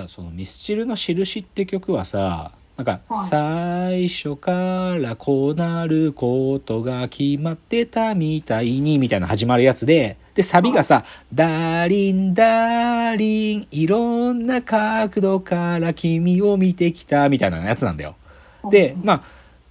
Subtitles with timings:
[0.00, 3.28] らそのミスチルの印って曲はさ、なんか、はい。
[3.28, 18.16] 最初からこうなることが決まってたみたいに、みたいな始まるやつで、で、サビがさ、ダーリン、ダーリン、いろんな角度から君を見てきた、みたいなやつなんだよ。
[18.68, 19.22] で、まあ、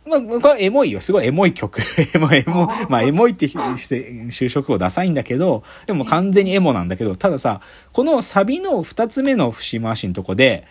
[0.05, 0.99] まあ、これエモいよ。
[0.99, 1.81] すごいエモい曲。
[2.13, 3.53] エモい、エモ、まあ、エモいってし
[3.87, 7.61] て就職語ダサいんだけど、でも完全にエモなんだけど、たださ、
[7.93, 10.65] このサビの二つ目の節回しのとこで、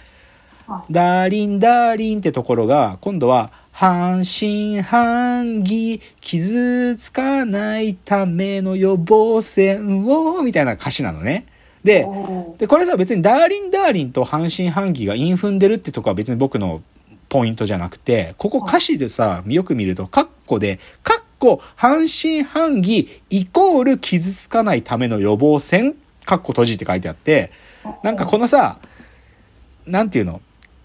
[0.66, 11.46] はダーリン、ダーリンってところが、今度は、半信半疑、傷つかないための予防線を、みたいな歌詞なのね。
[11.82, 12.06] で、
[12.58, 16.82] で、これさ、別にダーリン、ダーリンと半信半疑が韻踏んでるってとこは別に僕の
[17.32, 25.94] ポイントじゃなくて、ここ歌詞でさ、よく見ると、カッコで、カッコ、半信半疑、イコール傷つかないための予防線、
[26.26, 27.50] カッコ閉じって書いてあって、
[28.02, 28.76] なんかこのさ、
[29.86, 30.42] なんていうの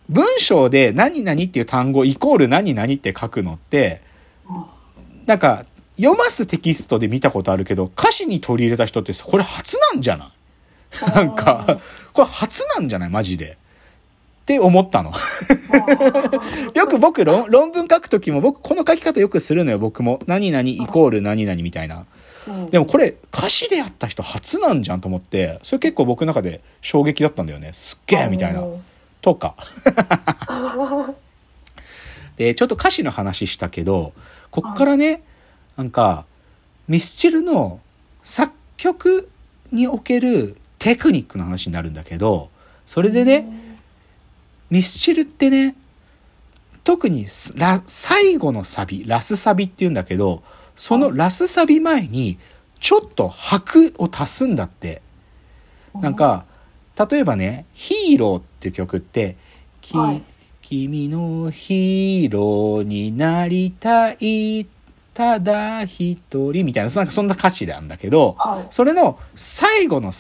[0.07, 4.01] 文章で何々っていう単語イコール何々って書くのって、
[5.25, 5.65] なんか
[5.97, 11.11] 読ますテキストで見たことあるけど、歌詞に取り入れた人ってこれ初なんじゃない？
[11.13, 11.81] なんか、
[12.13, 13.09] これ初なんじゃない？
[13.09, 13.57] マジで。
[14.47, 15.11] って思ったの。
[16.73, 20.21] よく僕論論文書くときも僕この書き方よくするのよ、僕も。
[20.25, 22.05] 何々イコール何々みたいな。
[22.47, 27.71] うんでもこれ歌詞でやった人初なんじゃんと思って、それ結構僕の中で衝撃だったんだよね。
[27.73, 28.63] すっげえみたいな。
[29.21, 29.57] とか。
[32.37, 34.13] で、ちょっと歌詞の話したけど、
[34.49, 35.23] こっからね、
[35.75, 36.25] なんか、
[36.87, 37.81] ミスチルの
[38.23, 39.29] 作曲
[39.73, 42.49] におけるテクニックの話になるんだけど、
[42.85, 43.66] それでね、
[44.69, 45.75] ミスチルってね、
[46.83, 50.43] 特にラ最後のサビ、ラスサビって言うんだけど、
[50.75, 52.37] そのラスサビ前に、
[52.79, 55.01] ちょっと拍を足すんだって。
[55.95, 56.45] なんか、
[57.09, 59.35] 例えばね、ヒーローっていう曲って、
[59.81, 60.23] きはい。
[60.61, 64.67] 君のヒーローになりたい、
[65.13, 68.67] ただ一人みたいな、なんかそんな歌詞なんだけど、はい。
[68.69, 70.11] それの最後の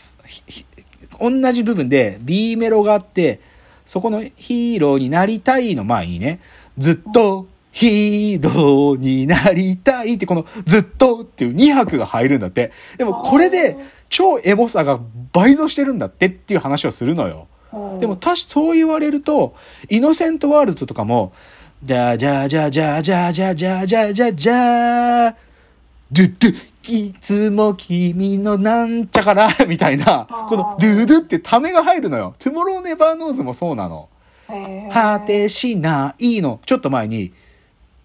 [1.19, 3.41] 同じ部分で B メロがあって、
[3.87, 6.39] そこのヒーローになりたいの前にね、
[6.77, 12.71] ずっとヒーローになりたいってこのずっとっていう2拍が入るんだって。
[12.97, 13.77] でもこれで
[14.09, 14.99] 超エモさが
[15.31, 17.47] 倍増してるんだってっていう話をするのよ。
[17.99, 19.53] でも、たし、そう言われると、
[19.89, 21.33] innocent world とかも、
[21.83, 25.35] じゃあじゃあじゃあじゃあじゃあじゃあじゃあじゃあじゃあじゃあ、
[26.11, 32.33] ドゥドゥ、いつも君のなんちゃから、 みたいな、このドゥドゥってためが入るのよ。
[32.39, 34.09] Tomorrow never knows もそうなの。
[34.91, 37.33] 果てしないの、ちょっと前に、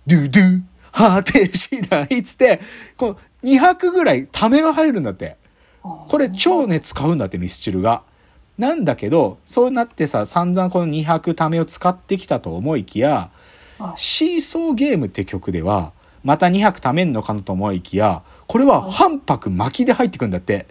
[0.06, 2.60] ドゥドゥ、果てしないっつって、
[2.96, 5.36] この2拍ぐらいためが入るんだって。
[5.82, 8.02] これ超ね、使うんだって、ミスチルが。
[8.58, 13.30] なんだけど、そうなってさ、散々この2拍ためを使ってきたと思いきや、
[13.96, 15.92] シーソーゲームって曲では、
[16.24, 20.66] また2拍ためんのかなと思いきや、これは半拍巻きで入ってくんだって。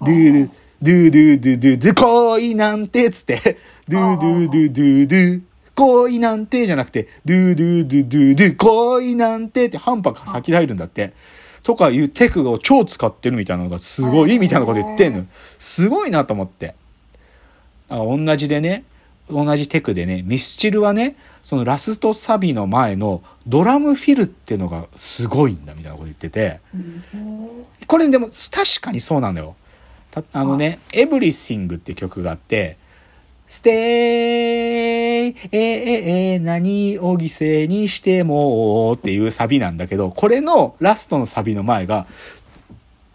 [0.00, 0.50] ドゥドゥ、
[0.82, 5.42] ドゥドゥドゥドゥ恋なんてっつって、ドゥドゥドゥドゥドゥ、
[5.74, 11.12] 恋なんてじゃなくて、ドゥドゥドゥドゥドゥ、恋なんてって半拍先で入るんだって。
[11.62, 15.26] とかいうテクを超使ってるみたいなのがすごいみたいなこと言ってんの。
[15.58, 16.74] すごいなと思って。
[17.88, 18.84] あ同じでね、
[19.30, 26.60] 同じテクでね、ミスチルはね、そのラストサビの前のドラムフィルっていうのがすごいんだみたいなこと言ってて、
[27.86, 29.56] これでも確かにそうなんだよ。
[30.10, 32.76] たあのね、 everything って曲があって、
[33.46, 35.58] stay、えー、えー、
[36.34, 42.06] えー、何を犠牲にしてもっていうサビなんだけど、これのラストのサビの前が、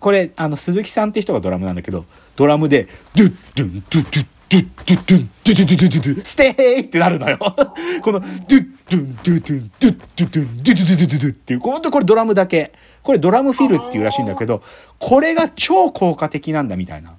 [0.02, 2.06] これ、あの、鈴木さんって人がドラムなんだけど、
[2.36, 7.38] ドラムで、ドゥッドゥン、ドゥッドゥッドゥッドゥッドゥン、ドゥドゥドゥドゥドゥドゥ、 stay ってなるのよ。
[7.38, 12.72] この、ドゥッドゥン、ドゥドゥン、ドゥッドゥドゥン、ドゥドゥドゥドゥドゥっていう、ほんとこれドラムだけ。
[13.04, 14.64] これドラムフィルっていうらしいんだけど、
[15.00, 17.16] これが超効果的なんだみたいな。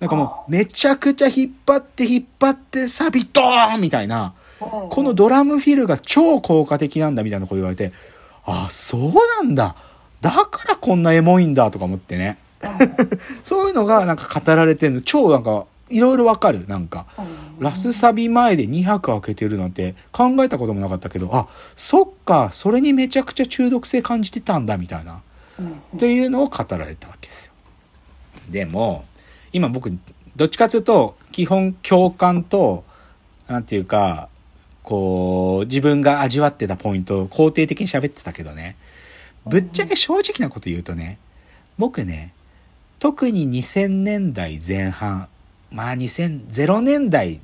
[0.00, 7.92] なんかもう、めちゃくちゃ引っ張って引っ張ってサビドーンみたいな、このドラムフィルが超効果的なんだみたいなこと言われて、
[8.46, 9.12] あ、そう
[9.42, 9.76] なんだ。
[10.22, 12.38] だからこんなエモいんだとか思ってね。
[13.44, 16.66] そういうのがなんか語られてるの、超なんか、いろいろわかる。
[16.66, 17.06] なんか、
[17.58, 25.22] ラスサビ前で2拍開けてるなんて考えたこともなかったけど、あ、そっか、それにめちゃくちゃ中毒性感じてたんだみたいな。
[25.98, 27.52] というのを語られたわけですよ。
[28.50, 29.04] でも、
[29.52, 29.92] 今僕、
[30.34, 32.84] どっちかというと、基本共感と、
[33.48, 34.28] なんていうか、
[34.82, 38.76] こう、自分が味わってたポイントを肯定的に喋ってたけどね、
[39.46, 41.18] ぶっちゃけ正直なこと言うとね、
[41.78, 42.32] 僕ね、
[42.98, 45.28] 特に2000年代前半、
[45.72, 47.40] まあ2000、0年代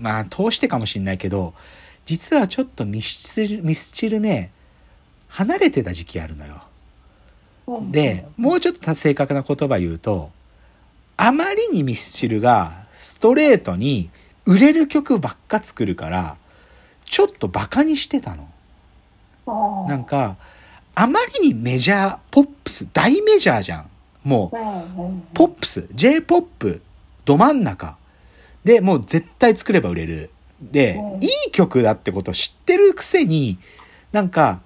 [0.00, 1.54] まあ通してかもしんないけど、
[2.04, 4.50] 実はちょっとミスチル、ミスチルね、
[5.28, 6.62] 離れてた時期あるのよ。
[7.90, 10.30] で、もうちょっと正確な言葉言うと、
[11.16, 14.10] あまりにミスチルがストレートに
[14.44, 16.36] 売れる曲ばっか作るから、
[17.04, 18.48] ちょっとバカにしてたの。
[19.88, 20.36] なんか、
[20.94, 23.90] あまりにメジャー、ポップス、大メジャーじゃん。
[24.22, 26.82] もう、ポップス、J-POP、
[27.24, 27.96] ど真ん中。
[28.64, 30.30] で、もう絶対作れば売れる。
[30.60, 33.58] で、いい曲だってことを知ってるくせに、
[34.12, 34.60] なんか、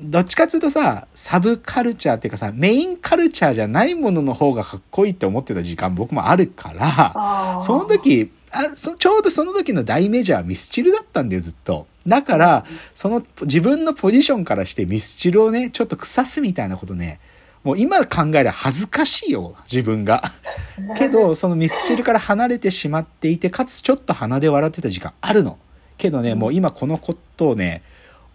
[0.00, 11.86] どっちかっていうとさ、サブカルチャーっていうかさ、メインカルチャーじゃないものの方がかっこいいって思ってた時間僕もあるから、その時、あそちょうどその時の大メジャーはミスチルだったんだよ、ずっと。
[12.06, 12.64] だから、
[12.94, 17.20] その自分のポジションからしてミスチルをね、ちょっと腐すみたいなことね、
[17.64, 20.22] もう今考えれば恥ずかしいよ、自分が。
[20.96, 25.58] けど、そのミスチルから離れてしまっていて、かつちょっと鼻で笑ってた時間あるの。
[25.96, 27.82] けどね、もう今このことをね、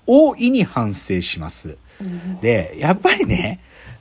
[0.07, 1.77] 大いに反省します。
[2.41, 3.59] で、やっぱりね、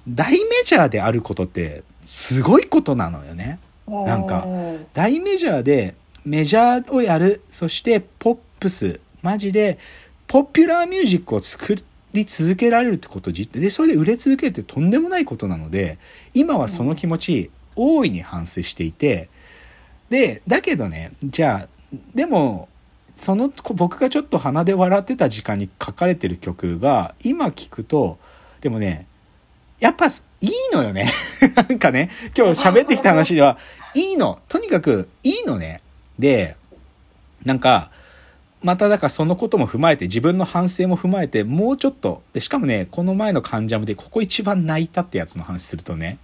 [0.09, 3.59] 大メジャーであることって、すごいことなのよね。
[3.89, 4.47] なんか
[4.93, 5.95] 大メジャーで
[6.25, 9.79] メジャーをやるそしてポップスマジで
[10.27, 11.77] ポピュラーミュージックを作
[12.13, 15.99] り続けられるってこと自体でそれで売れ続けるってとんでもないことなので
[16.35, 19.29] 今はその気持ち大いに反省していて
[20.11, 22.69] でだけどねじゃあでも
[23.15, 28.19] その僕がちょっと鼻で笑ってた時間に書かれてる曲が今聞くと
[28.61, 29.07] でもね
[29.81, 30.11] やっぱい
[30.47, 31.11] いのよね
[31.69, 33.59] なんかね今日喋ってきた話では
[33.95, 34.41] いいの。
[34.49, 35.83] とにかくいいのね。
[36.19, 36.57] で、
[37.45, 37.91] なんか、
[38.63, 46.19] まただからそのことも踏まえて、自分の反省も踏まえて、もうちょっと、で、しかもね、この前の関ジャムで、ここ一番泣いたってやつの話するとね、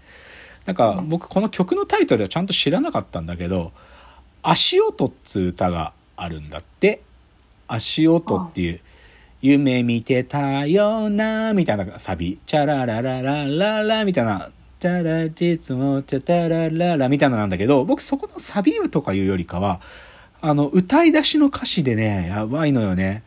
[0.67, 3.73] なんか僕この曲のタイトルはちゃんと知らなかったんだけど、
[4.43, 7.03] 足音っつう歌があるんだって。
[7.67, 8.81] 足音っていう、
[9.41, 19.81] 夢見てたよな、みたいなサビ、チャララララララ、みたいな、チャラ実もチャタラララみたいなのなんだけど、僕そこのサビとかいうよりかは、
[20.47, 23.23] あの、歌い出しの歌詞でね、やばいのよね。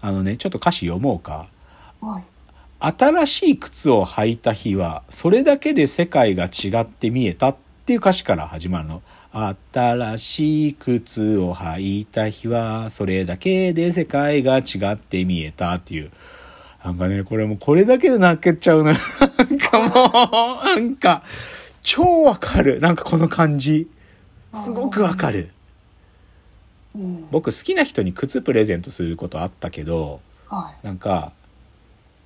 [0.00, 1.48] あのね、ちょっと歌詞読もうか。
[2.80, 9.02] 新しい靴を履いた日は、それだけで世界が違って見えたっていう歌詞から始まるの。
[9.72, 16.10] 新しい靴を履いた日は、それだけで世界が違って見えたっていう。
[16.82, 18.96] なんかね、これもうこれだけで泣けちゃうのよ。
[19.38, 21.22] なんかもう、なんか、
[21.82, 22.80] 超わかる。
[22.80, 23.86] なんかこの感じ。
[24.52, 25.50] すごくわかる。
[27.30, 30.20] 僕好きな人に靴プレゼントすることあったけど、
[30.82, 31.32] なんか、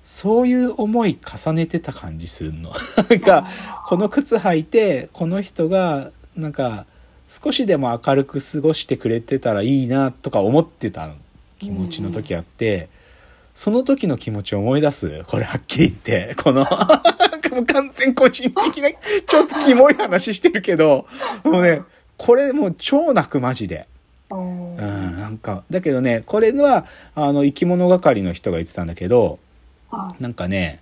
[0.03, 2.71] そういう思い重ねてた感じするの。
[3.09, 3.47] なんか、
[3.87, 6.85] この靴履いて、この人が、なんか、
[7.27, 11.09] 少しでも明るく過ごしてくれてたらいいなとか思ってた
[11.59, 12.89] 気持ちの時あって、
[13.55, 15.23] その時の気持ちを思い出す？
[15.27, 16.35] これはっきり言って。
[16.35, 18.89] この、完全個人的な、
[19.25, 21.05] ちょっとキモい話してるけど、
[21.43, 21.81] もうね、
[22.17, 23.87] これもう超泣くマジで。
[24.37, 26.85] うん、なんか、だけどね、これは、
[27.15, 29.39] あの、生き物係の人が言ってたんだけど、
[30.19, 30.79] なんかね、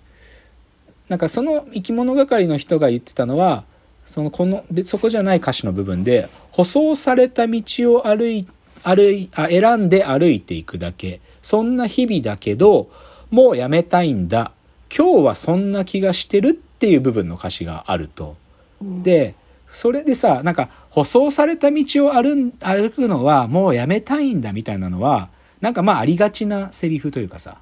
[1.08, 3.64] なんかその生き物係の人が言ってたのは、
[4.04, 7.62] その、この、そこじゃない歌詞の部分で、舗装された道
[7.94, 8.46] を歩い、
[8.82, 11.20] 歩い、あ、選んで歩いていくだけ。
[11.42, 12.90] そんな日々だけど、
[13.30, 14.52] もうやめたいんだ。
[14.96, 18.36] 今日はそんな気がしてるっていう部分の歌詞があると。
[18.80, 19.34] で、
[19.70, 27.58] それでさ、なんか、舗装された道を歩歩くのはもうやめたいんだみたいなのは、なんかまあありがちなセリフというかさ、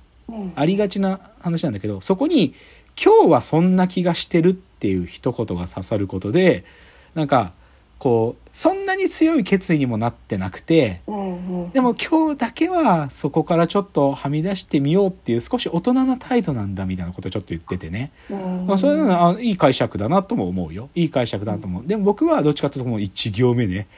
[0.56, 2.54] ありがちな話なんだけど、そこに、
[3.02, 6.64] 今日はそんな気がしてるっていう一言が刺さることで、
[7.14, 7.52] なんか、
[7.98, 11.00] こう、そんなに強い決意にもなってなくて、
[11.72, 18.12] でも今日だけはそこからちょっとはみ出してみようっていう少し大人な態度なんだみたいなことをちょっと言っててね。
[18.66, 20.90] まあ、そういうのはあいい解釈だなとも思うよ。
[20.94, 21.86] いい解釈だなと思う。
[21.86, 23.88] でも僕はどっちかというとこの1行目ね。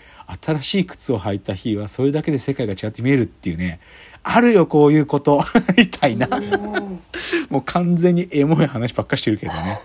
[0.42, 3.80] 新しい靴を履いた日はそれだけで世界が違って見えるっていうね。
[4.22, 5.42] あるよ、こういうこと。
[5.76, 6.28] みたいな。
[7.48, 9.80] もう完全にエモい話ばっかしてるけどね。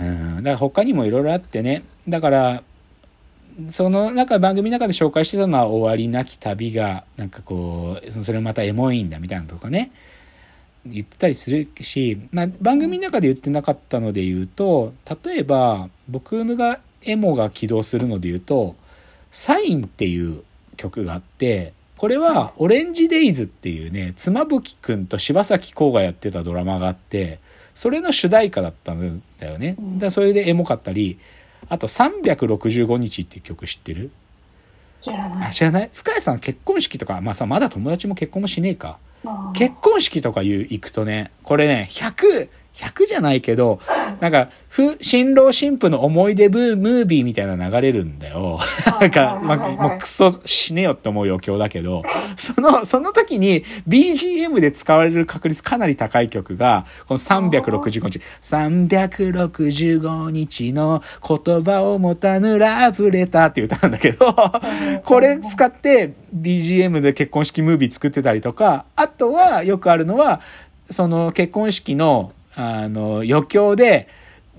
[0.00, 0.36] うん。
[0.36, 1.82] だから他にもいろいろあってね。
[2.08, 2.62] だから、
[3.70, 9.90] その中番組の中で紹介してたのは終わりなき旅がなんかこうそれまたエモいんだみたいなのとかね。
[10.86, 18.76] 言ってたりするし、まあ、番組の中で言ってなかったので言うと例えば僕がエモが起動するので言うと
[19.30, 20.44] 「サイン」っていう
[20.76, 27.38] 曲があってこれは「オレンジデイズ」っていうね妻夫木くんと柴咲コウがやってたドラマがあって
[27.74, 29.76] それの主題歌だったんだよね。
[29.98, 31.18] だそれでエモかったり
[31.68, 34.10] あと365日って曲知ってる？
[35.02, 35.48] 知らない。
[35.48, 35.90] あ知らない？
[35.92, 38.98] 深谷さん結婚式とかまあさまだ友達も結婚もしねえか。
[39.54, 42.48] 結婚式とかいう行くとねこれね100
[42.78, 43.80] 100じゃないけど
[44.20, 48.60] なんかふ新郎新婦の思い出ブームービーみたいなの流れるんだよ。
[49.00, 52.02] なんか、まもうクソ死ねよって思う余興だけど。
[52.36, 58.20] そのその時に BGM で使われる確率かなり高い曲がこの365日。
[58.42, 64.34] 365日の言葉を持たぬラブレターって歌なんだけど
[65.04, 70.40] これ使って BGM で結婚式ムービー作ってたりとか、あとはよくあるのは、
[70.90, 74.08] その結婚式の、あの、余興で、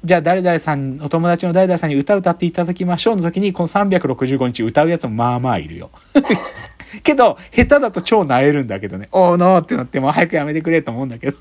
[0.06, 5.90] じゃあ誰々さん、お友達の誰々さんに歌歌っていただきましょうの時に、この365日歌うやつもまあまあいるよ。
[7.04, 9.10] けど、下手だと超萎えるんだけどね。
[9.12, 11.38] おーのーってなってもう早くやめてくれと思うんだけど。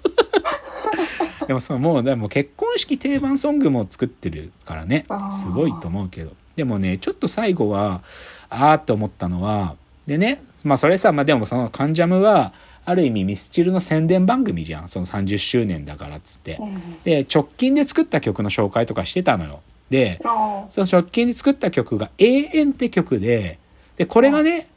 [1.46, 5.04] でもそのもう、でも結婚式定番ソングも作ってるからね。
[5.30, 6.32] すごいと思うけど。
[6.56, 8.02] でもね、ちょっと最後は、
[8.50, 9.76] あーって思ったのは、
[10.08, 12.52] でね、まあそれさ、まあでもその関ジャムは、
[12.88, 14.88] ある意味ミスチルの宣伝番組じゃん。
[14.88, 16.56] その30周年だからっつって。
[16.58, 19.60] うんで、直近で作った曲の紹介とかしてたのよ。
[19.90, 23.58] で、あその直近で作った曲が永遠って曲で、
[23.98, 24.68] で、これがね、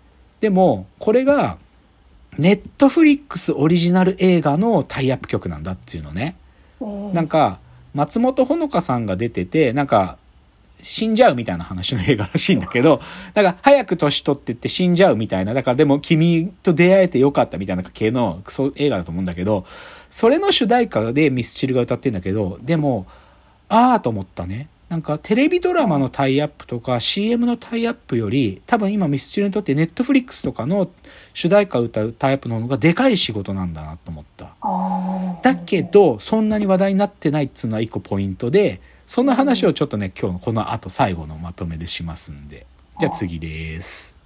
[0.42, 1.58] でも、これが、
[2.38, 6.36] ネットフリックスオリジナル映画のタイアップ曲なんだっていうのね。
[6.82, 7.60] ーなんか、
[7.94, 10.18] 松本穂香さんが出てて、なんか、
[10.82, 13.02] 死んじゃうみたいな話の映画らしいんだけど、
[13.34, 19.66] なんか早く年取ってって死んじゃうみたいな、だからでも君と出会えてよかったみたいな系のクソ映画だと思うんだけど、
[20.10, 23.06] それの主題歌でミスチルが歌ってんだけど、でも、
[23.70, 24.68] ああと思ったね。
[24.92, 30.92] なんかテレビドラマのタイアップとか CM のタイアップより多分今ミスチルにとってネットフリックスとかの
[31.34, 34.58] 主題歌を歌うタイアップの方がでかい仕事なんだなと思った。
[35.44, 42.66] だけど、そんなに話題になってないっつうのは一個ポイントで、そんな話をちょっとね、今日のこの後最後のまとめでしますんで。
[42.98, 44.21] じゃあ次です。